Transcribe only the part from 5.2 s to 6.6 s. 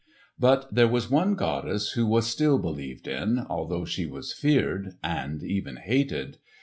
even hated.